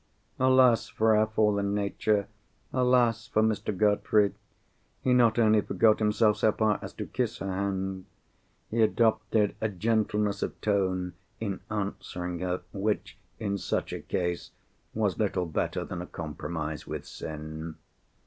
Alas, 0.39 0.87
for 0.89 1.15
our 1.15 1.27
fallen 1.27 1.75
nature! 1.75 2.27
Alas, 2.73 3.27
for 3.27 3.43
Mr. 3.43 3.77
Godfrey! 3.77 4.33
He 5.03 5.13
not 5.13 5.37
only 5.37 5.61
forgot 5.61 5.99
himself 5.99 6.37
so 6.37 6.51
far 6.53 6.79
as 6.81 6.91
to 6.93 7.05
kiss 7.05 7.37
her 7.37 7.45
hand—he 7.45 8.81
adopted 8.81 9.53
a 9.61 9.69
gentleness 9.69 10.41
of 10.41 10.59
tone 10.59 11.13
in 11.39 11.59
answering 11.69 12.39
her 12.39 12.61
which, 12.73 13.19
in 13.39 13.59
such 13.59 13.93
a 13.93 13.99
case, 14.01 14.49
was 14.95 15.19
little 15.19 15.45
better 15.45 15.85
than 15.85 16.01
a 16.01 16.07
compromise 16.07 16.87
with 16.87 17.05
sin. 17.05 17.75